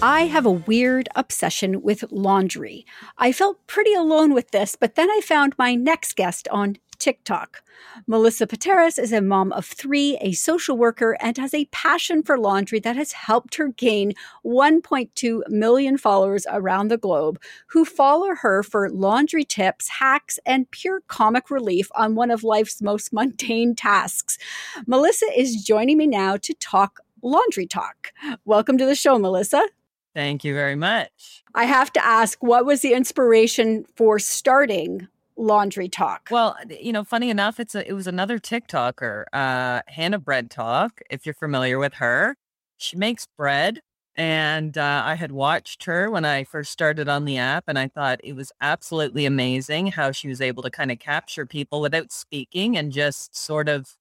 [0.00, 2.86] I have a weird obsession with laundry.
[3.18, 7.62] I felt pretty alone with this, but then I found my next guest on TikTok.
[8.06, 12.38] Melissa Pateras is a mom of three, a social worker, and has a passion for
[12.38, 14.12] laundry that has helped her gain
[14.44, 21.00] 1.2 million followers around the globe who follow her for laundry tips, hacks, and pure
[21.08, 24.38] comic relief on one of life's most mundane tasks.
[24.86, 28.12] Melissa is joining me now to talk LaundryTok.
[28.44, 29.66] Welcome to the show, Melissa.
[30.14, 31.44] Thank you very much.
[31.54, 35.06] I have to ask, what was the inspiration for starting
[35.38, 36.30] LaundryTok?
[36.30, 41.00] Well, you know, funny enough, it's a, it was another TikToker, uh, Hannah Bread Talk.
[41.10, 42.36] If you're familiar with her,
[42.76, 43.80] she makes bread,
[44.16, 47.86] and uh, I had watched her when I first started on the app, and I
[47.88, 52.10] thought it was absolutely amazing how she was able to kind of capture people without
[52.12, 53.96] speaking and just sort of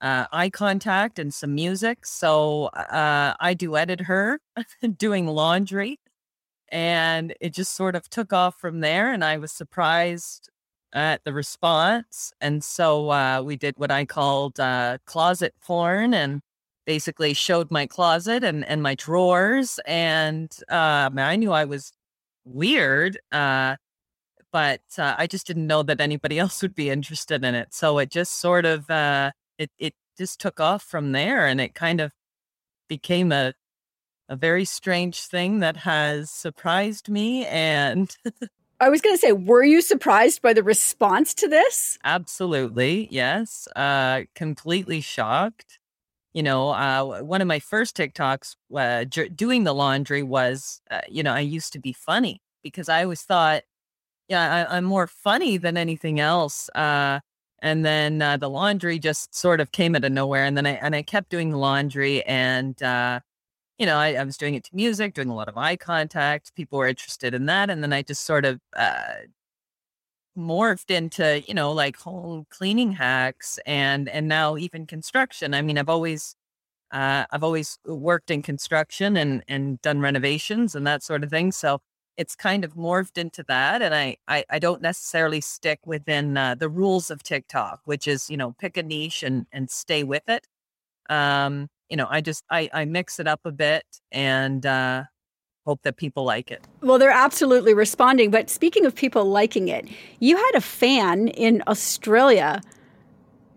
[0.00, 2.06] uh, eye contact and some music.
[2.06, 4.40] So uh, I duetted her
[4.98, 6.00] doing laundry,
[6.70, 9.12] and it just sort of took off from there.
[9.12, 10.50] And I was surprised
[10.94, 12.32] at the response.
[12.40, 16.40] And so uh, we did what I called uh, closet porn and
[16.86, 19.80] basically showed my closet and, and my drawers.
[19.86, 21.92] And um, I knew I was
[22.44, 23.76] weird uh,
[24.54, 27.74] but uh, I just didn't know that anybody else would be interested in it.
[27.74, 31.74] So it just sort of uh, it it just took off from there and it
[31.74, 32.12] kind of
[32.88, 33.52] became a
[34.28, 38.16] a very strange thing that has surprised me and
[38.80, 41.98] I was going to say were you surprised by the response to this?
[42.04, 43.08] Absolutely.
[43.10, 43.68] Yes.
[43.76, 45.78] Uh completely shocked.
[46.34, 51.02] You know, uh one of my first TikToks uh, j- doing the laundry was uh,
[51.08, 53.62] you know, I used to be funny because I always thought
[54.28, 56.68] yeah, I, I'm more funny than anything else.
[56.74, 57.20] Uh
[57.60, 60.72] and then uh, the laundry just sort of came out of nowhere and then i
[60.72, 63.20] and i kept doing the laundry and uh,
[63.78, 66.54] you know I, I, was doing it to music doing a lot of eye contact
[66.54, 69.24] people were interested in that and then i just sort of uh,
[70.36, 75.54] morphed into you know like home cleaning hacks and and now even construction.
[75.54, 76.34] I mean i've always
[76.92, 81.52] uh, i've always worked in construction and and done renovations and that sort of thing
[81.52, 81.80] so
[82.16, 86.54] it's kind of morphed into that and i i, I don't necessarily stick within uh,
[86.56, 90.28] the rules of tiktok which is you know pick a niche and and stay with
[90.28, 90.46] it.
[91.10, 95.02] Um you know i just i i mix it up a bit and uh
[95.66, 99.88] hope that people like it well they're absolutely responding but speaking of people liking it
[100.20, 102.60] you had a fan in australia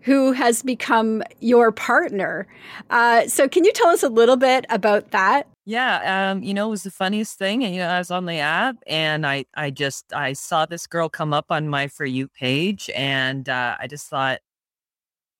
[0.08, 2.46] who has become your partner.
[2.88, 5.46] Uh, so, can you tell us a little bit about that?
[5.66, 7.62] Yeah, um, you know, it was the funniest thing.
[7.62, 10.86] And, you know, I was on the app and I, I just, I saw this
[10.86, 14.40] girl come up on my For You page and uh, I just thought,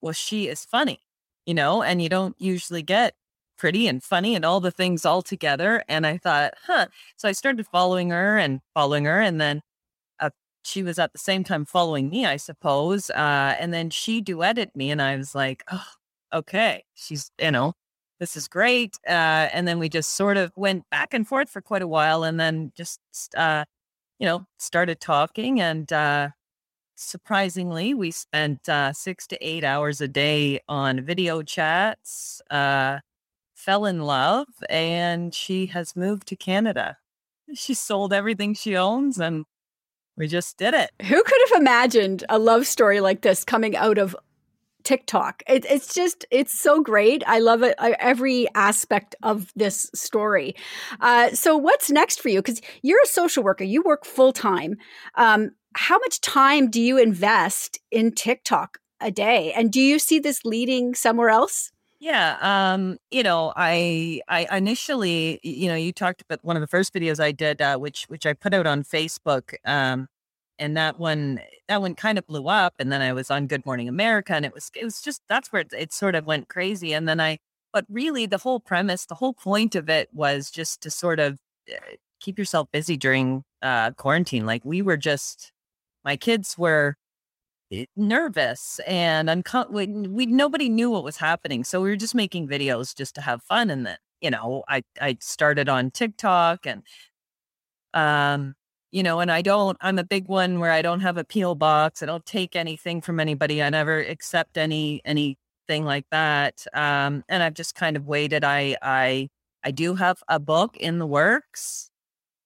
[0.02, 1.00] well, she is funny,
[1.48, 3.14] you know, and you don't usually get
[3.56, 5.82] pretty and funny and all the things all together.
[5.88, 6.88] And I thought, huh.
[7.16, 9.18] So I started following her and following her.
[9.20, 9.62] And then
[10.20, 10.30] uh,
[10.62, 13.08] she was at the same time following me, I suppose.
[13.10, 15.86] Uh, and then she duetted me and I was like, oh,
[16.34, 16.84] okay.
[16.94, 17.72] She's, you know,
[18.20, 18.98] this is great.
[19.08, 22.24] Uh, and then we just sort of went back and forth for quite a while
[22.24, 23.00] and then just,
[23.38, 23.64] uh,
[24.18, 25.60] you know, started talking.
[25.62, 26.28] And uh,
[26.98, 32.98] surprisingly, we spent uh, six to eight hours a day on video chats, uh,
[33.54, 36.98] fell in love, and she has moved to Canada.
[37.54, 39.46] She sold everything she owns and
[40.18, 40.90] we just did it.
[41.00, 44.14] Who could have imagined a love story like this coming out of
[44.84, 45.42] TikTok.
[45.46, 47.22] It, it's just, it's so great.
[47.26, 50.56] I love it, every aspect of this story.
[51.00, 52.40] Uh, so, what's next for you?
[52.40, 54.76] Because you're a social worker, you work full time.
[55.14, 59.52] Um, how much time do you invest in TikTok a day?
[59.52, 61.70] And do you see this leading somewhere else?
[62.00, 66.68] Yeah, um, you know, I I initially, you know, you talked about one of the
[66.68, 69.54] first videos I did, uh, which which I put out on Facebook.
[69.64, 70.08] Um,
[70.58, 73.64] and that one that one kind of blew up and then i was on good
[73.64, 76.48] morning america and it was it was just that's where it, it, sort of went
[76.48, 77.38] crazy and then i
[77.72, 81.38] but really the whole premise the whole point of it was just to sort of
[81.70, 85.52] uh, keep yourself busy during uh, quarantine like we were just
[86.08, 86.96] my kids were
[87.72, 92.14] eh, nervous and uncom- we, we nobody knew what was happening so we were just
[92.14, 96.66] making videos just to have fun and then you know i i started on tiktok
[96.66, 96.82] and
[97.94, 98.54] um
[98.90, 101.54] you know, and I don't, I'm a big one where I don't have a peel
[101.54, 102.02] box.
[102.02, 103.62] I don't take anything from anybody.
[103.62, 106.64] I never accept any, anything like that.
[106.72, 108.44] Um, and I've just kind of waited.
[108.44, 109.28] I, I,
[109.62, 111.90] I do have a book in the works,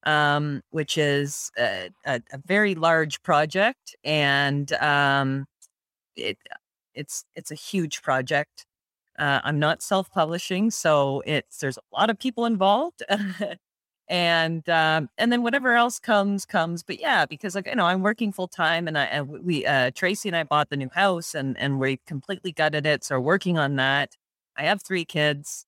[0.05, 5.47] um, which is a, a, a very large project and, um,
[6.17, 6.39] it,
[6.95, 8.67] it's, it's a huge project.
[9.19, 13.03] Uh, I'm not self-publishing, so it's there's a lot of people involved.
[14.09, 18.03] and um, and then whatever else comes comes but yeah because like you know i'm
[18.03, 21.35] working full time and i and we uh tracy and i bought the new house
[21.35, 24.17] and and we completely gutted it so we're working on that
[24.57, 25.67] i have three kids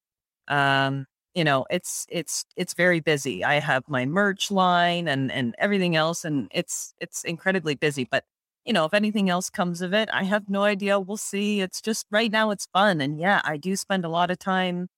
[0.49, 5.55] um you know it's it's it's very busy i have my merch line and and
[5.59, 8.24] everything else and it's it's incredibly busy but
[8.64, 11.80] you know if anything else comes of it i have no idea we'll see it's
[11.80, 14.89] just right now it's fun and yeah i do spend a lot of time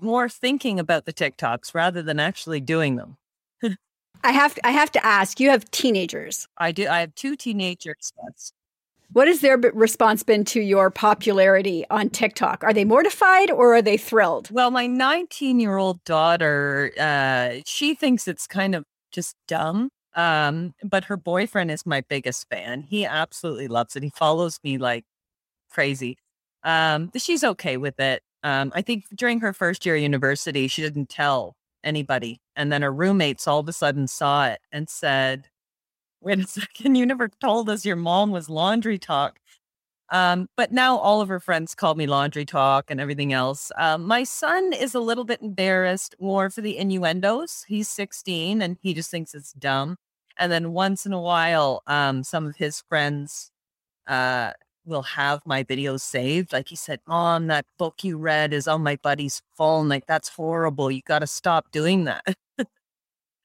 [0.00, 3.16] more thinking about the TikToks rather than actually doing them.
[4.24, 5.40] I have to, I have to ask.
[5.40, 6.46] You have teenagers.
[6.58, 6.86] I do.
[6.88, 8.12] I have two teenagers.
[9.12, 12.62] What has their response been to your popularity on TikTok?
[12.62, 14.48] Are they mortified or are they thrilled?
[14.52, 19.90] Well, my 19 year old daughter, uh, she thinks it's kind of just dumb.
[20.14, 22.82] Um, but her boyfriend is my biggest fan.
[22.82, 24.04] He absolutely loves it.
[24.04, 25.04] He follows me like
[25.70, 26.16] crazy.
[26.62, 28.22] Um, she's okay with it.
[28.44, 32.40] Um, I think during her first year of university, she didn't tell anybody.
[32.54, 35.48] And then her roommates all of a sudden saw it and said,
[36.20, 39.32] Wait a second, you never told us your mom was LaundryTok.
[40.10, 43.70] Um, but now all of her friends call me LaundryTok and everything else.
[43.78, 47.64] Um, my son is a little bit embarrassed more for the innuendos.
[47.68, 49.96] He's 16 and he just thinks it's dumb.
[50.36, 53.52] And then once in a while, um, some of his friends
[54.08, 54.52] uh,
[54.84, 56.52] will have my videos saved.
[56.52, 59.88] Like he said, Mom, that book you read is on my buddy's phone.
[59.88, 60.90] Like that's horrible.
[60.90, 62.24] You got to stop doing that.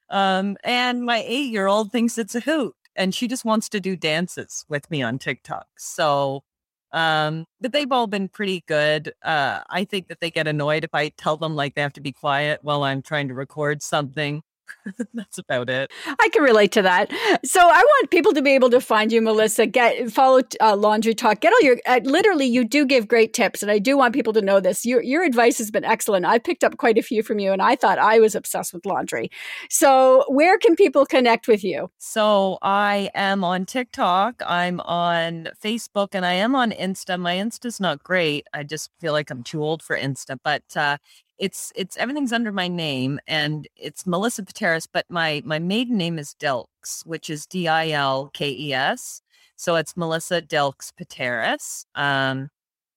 [0.09, 3.79] Um, and my eight year old thinks it's a hoot and she just wants to
[3.79, 5.67] do dances with me on TikTok.
[5.77, 6.43] So,
[6.91, 9.13] um, but they've all been pretty good.
[9.23, 12.01] Uh, I think that they get annoyed if I tell them like they have to
[12.01, 14.41] be quiet while I'm trying to record something.
[15.13, 15.91] That's about it.
[16.07, 17.11] I can relate to that.
[17.43, 19.65] So I want people to be able to find you, Melissa.
[19.65, 21.39] Get follow uh, LaundryTok.
[21.39, 22.45] Get all your uh, literally.
[22.45, 24.85] You do give great tips, and I do want people to know this.
[24.85, 26.25] Your your advice has been excellent.
[26.25, 28.85] I picked up quite a few from you, and I thought I was obsessed with
[28.85, 29.29] laundry.
[29.69, 31.89] So where can people connect with you?
[31.97, 34.41] So I am on TikTok.
[34.45, 37.19] I'm on Facebook, and I am on Insta.
[37.19, 38.47] My Insta's not great.
[38.53, 40.97] I just feel like I'm too old for Insta, but uh,
[41.37, 46.17] it's it's everything's under my name and it's Melissa Pateras, but my my maiden name
[46.19, 49.21] is Dilkes, which is D I L K E S.
[49.57, 51.85] So it's Melissa Dilkes Pateras.
[51.95, 52.49] Um,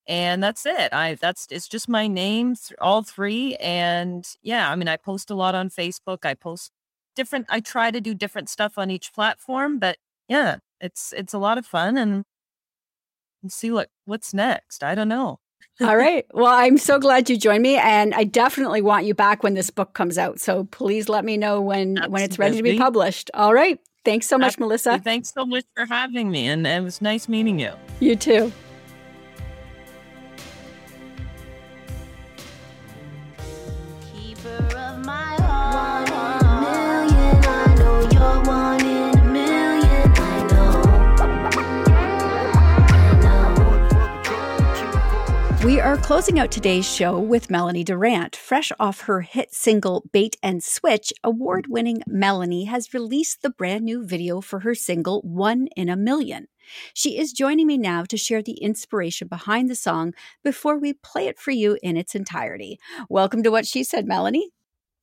[0.07, 0.93] and that's it.
[0.93, 3.57] I that's it's just my name, all three.
[3.57, 6.24] And yeah, I mean, I post a lot on Facebook.
[6.24, 6.72] I post
[7.16, 7.47] different.
[7.51, 11.59] I try to do different stuff on each platform, but yeah, it's it's a lot
[11.59, 12.24] of fun and
[13.49, 14.82] see what what's next.
[14.84, 15.39] I don't know.
[15.81, 16.26] All right.
[16.33, 19.70] Well, I'm so glad you joined me, and I definitely want you back when this
[19.70, 20.41] book comes out.
[20.41, 22.12] So please let me know when Absolutely.
[22.12, 23.31] when it's ready to be published.
[23.35, 23.79] All right.
[24.05, 24.66] Thanks so much, Absolutely.
[24.68, 24.99] Melissa.
[24.99, 27.72] Thanks so much for having me, and it was nice meeting you.
[28.01, 28.53] You too.
[45.68, 48.34] We are closing out today's show with Melanie Durant.
[48.34, 53.84] Fresh off her hit single Bait and Switch, award winning Melanie has released the brand
[53.84, 56.48] new video for her single One in a Million.
[56.94, 61.26] She is joining me now to share the inspiration behind the song before we play
[61.26, 62.78] it for you in its entirety.
[63.10, 64.52] Welcome to What She Said, Melanie.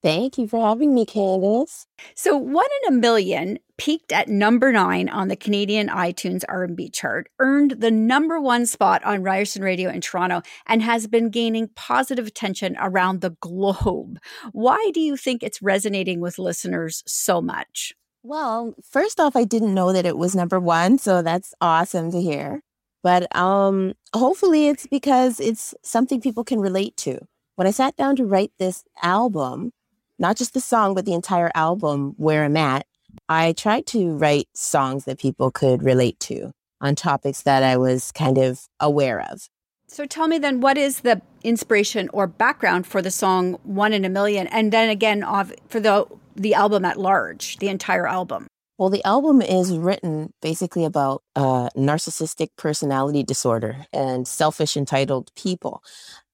[0.02, 1.86] Thank you for having me, Candace.
[2.16, 7.30] So, One in a Million peaked at number nine on the Canadian iTunes R&B chart,
[7.40, 12.28] earned the number one spot on Ryerson Radio in Toronto, and has been gaining positive
[12.28, 14.20] attention around the globe.
[14.52, 17.94] Why do you think it's resonating with listeners so much?
[18.24, 22.22] Well, first off, I didn't know that it was number one, so that's awesome to
[22.22, 22.62] hear.
[23.04, 27.20] But um, hopefully, it's because it's something people can relate to.
[27.56, 29.72] When I sat down to write this album,
[30.18, 32.88] not just the song, but the entire album, Where I'm At,
[33.30, 36.52] I tried to write songs that people could relate to
[36.82, 39.48] on topics that I was kind of aware of.
[39.88, 44.04] So tell me then, what is the inspiration or background for the song One in
[44.04, 44.48] a Million?
[44.48, 45.24] And then again,
[45.68, 46.06] for the,
[46.36, 48.48] the album at large, the entire album?
[48.78, 55.82] Well, the album is written basically about uh, narcissistic personality disorder and selfish, entitled people.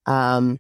[0.08, 0.58] Um,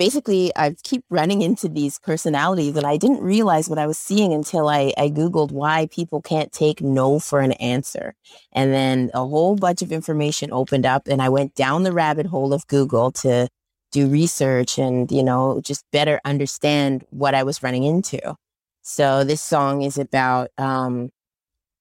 [0.00, 4.32] basically I keep running into these personalities and I didn't realize what I was seeing
[4.32, 8.14] until I, I Googled why people can't take no for an answer.
[8.50, 12.24] And then a whole bunch of information opened up and I went down the rabbit
[12.24, 13.48] hole of Google to
[13.92, 18.36] do research and, you know, just better understand what I was running into.
[18.80, 21.10] So this song is about um,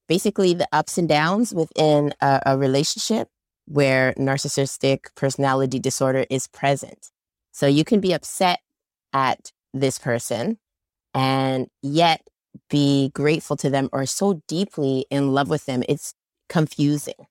[0.10, 3.30] basically the ups and downs within a, a relationship
[3.66, 7.12] where narcissistic personality disorder is present.
[7.60, 8.62] So you can be upset
[9.12, 10.60] at this person
[11.14, 12.22] and yet
[12.70, 15.84] be grateful to them or so deeply in love with them.
[15.90, 16.14] It's
[16.48, 17.28] confusing.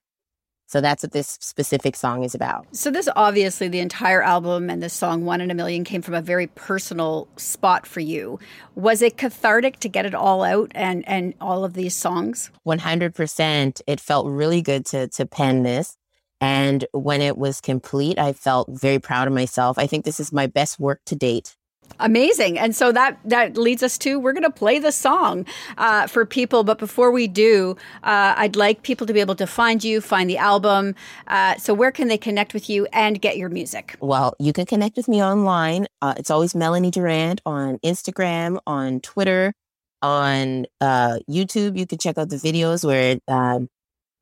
[0.67, 2.67] So that's what this specific song is about.
[2.73, 6.13] So this obviously the entire album and this song One in a Million came from
[6.13, 8.37] a very personal spot for you.
[8.75, 12.51] Was it cathartic to get it all out and and all of these songs?
[12.67, 13.81] 100%.
[13.87, 15.97] It felt really good to to pen this.
[16.41, 19.77] And when it was complete, I felt very proud of myself.
[19.77, 21.55] I think this is my best work to date.
[21.99, 22.57] Amazing.
[22.57, 25.45] And so that that leads us to we're going to play the song
[25.77, 26.63] uh, for people.
[26.63, 30.29] But before we do, uh, I'd like people to be able to find you, find
[30.29, 30.95] the album.
[31.27, 33.97] Uh, so where can they connect with you and get your music?
[33.99, 35.87] Well, you can connect with me online.
[36.01, 39.53] Uh, it's always Melanie Durant on Instagram, on Twitter,
[40.01, 41.77] on uh, YouTube.
[41.77, 43.67] You can check out the videos where um,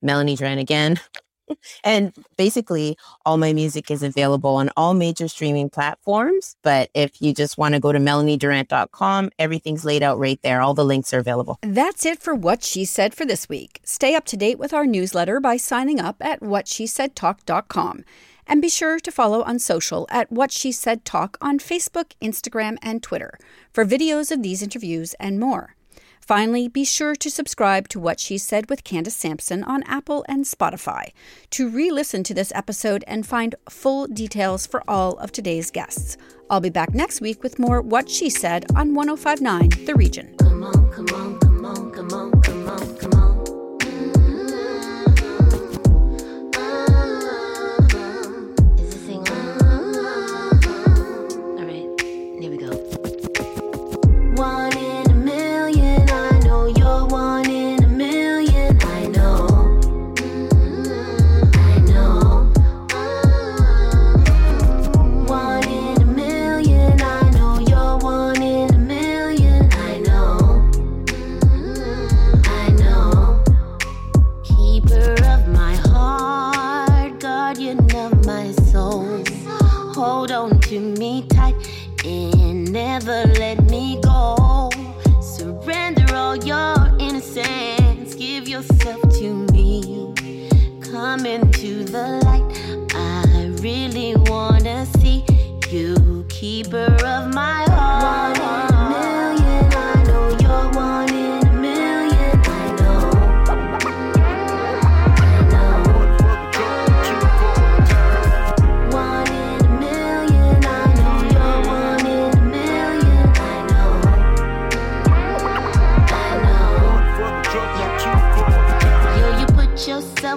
[0.01, 0.99] Melanie Durant again
[1.83, 6.55] and basically, all my music is available on all major streaming platforms.
[6.63, 10.61] But if you just want to go to melaniedurant.com, everything's laid out right there.
[10.61, 11.59] All the links are available.
[11.61, 13.79] That's it for What She Said for this week.
[13.83, 18.03] Stay up to date with our newsletter by signing up at whatshesaidtalk.com.
[18.49, 22.77] And be sure to follow on social at What She Said Talk on Facebook, Instagram,
[22.81, 23.37] and Twitter
[23.73, 25.76] for videos of these interviews and more.
[26.27, 30.43] Finally, be sure to subscribe to What She Said with Candace Sampson on Apple and
[30.43, 31.13] Spotify
[31.51, 36.17] to re listen to this episode and find full details for all of today's guests.
[36.49, 40.35] I'll be back next week with more What She Said on 1059 The Region.
[40.37, 42.36] Come on, come on, come on, come on,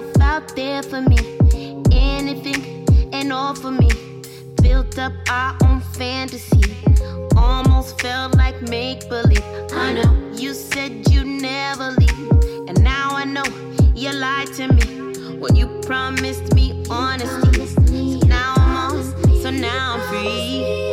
[0.01, 1.17] yourself out there for me.
[1.91, 3.89] Anything and all for me.
[4.61, 6.75] Built up our own fantasy.
[7.35, 9.43] Almost felt like make believe.
[9.73, 12.31] I know you said you never leave.
[12.67, 13.43] And now I know
[13.95, 17.65] you lied to me when you promised me honesty.
[17.67, 20.90] So now I'm on, so now I'm free.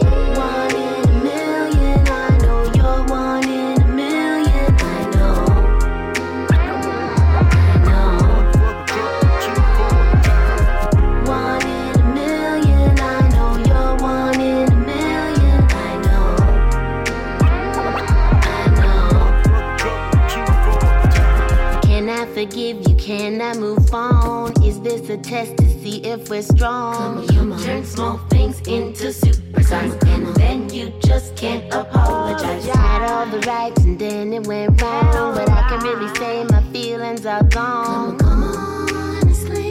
[25.10, 27.26] A test to see if we're strong.
[27.26, 29.92] Turn small things into super size.
[30.06, 32.66] And then you just can't apologize.
[32.66, 35.34] Had all the rights and then it went wrong.
[35.34, 38.18] But I can really say my feelings are gone.
[38.18, 39.16] Come on, come on.
[39.22, 39.68] honestly.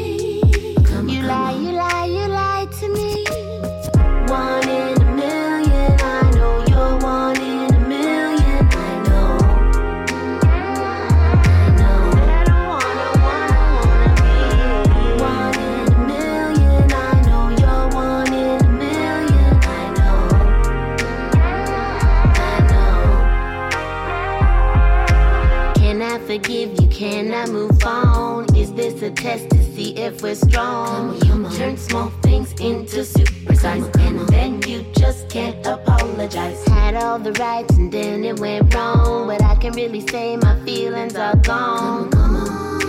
[26.98, 28.56] Can I move on?
[28.56, 30.88] Is this a test to see if we're strong?
[30.88, 31.56] Come on, come on.
[31.56, 36.66] Turn small things into super size, and then you just can't apologize.
[36.66, 39.28] Had all the rights and then it went wrong.
[39.28, 42.10] but I can really say, my feelings are gone.
[42.10, 42.80] Come on,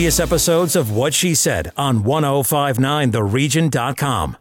[0.00, 4.36] Previous episodes of What She Said on 1059theregion.com.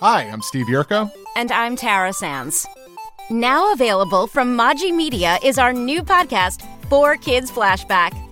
[0.00, 1.08] Hi, I'm Steve Yurko.
[1.36, 2.66] And I'm Tara Sands.
[3.30, 8.31] Now available from Maji Media is our new podcast, 4Kids Flashback.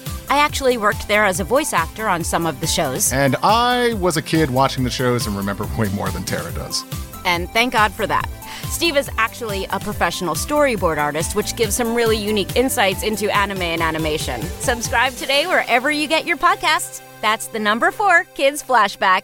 [0.31, 3.95] I actually worked there as a voice actor on some of the shows, And I
[3.95, 6.85] was a kid watching the shows and remember way more than Tara does.
[7.25, 8.29] and thank God for that.
[8.69, 13.61] Steve is actually a professional storyboard artist, which gives some really unique insights into anime
[13.61, 14.41] and animation.
[14.61, 17.01] Subscribe today wherever you get your podcasts.
[17.19, 19.23] That's the number four Kids Flashback.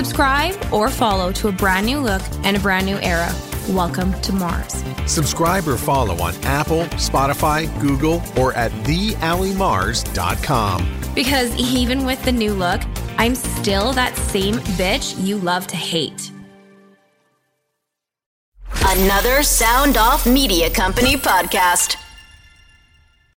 [0.00, 3.30] Subscribe or follow to a brand new look and a brand new era.
[3.68, 4.82] Welcome to Mars.
[5.04, 10.88] Subscribe or follow on Apple, Spotify, Google, or at theallymars.com.
[11.14, 12.80] Because even with the new look,
[13.18, 16.32] I'm still that same bitch you love to hate.
[18.86, 21.96] Another Sound Off Media Company podcast.